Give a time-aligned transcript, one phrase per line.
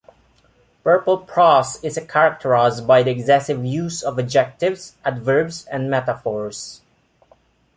[0.83, 6.81] Purple prose is characterized by the excessive use of adjectives, adverbs, and metaphors.